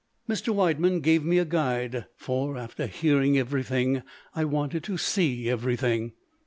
Mr. 0.27 0.51
Widemann 0.51 0.99
gave 1.03 1.23
me 1.23 1.37
a 1.37 1.45
guide; 1.45 2.07
for, 2.15 2.57
after 2.57 2.87
hearing 2.87 3.37
everything, 3.37 4.01
I 4.33 4.45
wanted 4.45 4.83
to 4.85 4.97
see 4.97 5.47
everything. 5.47 6.13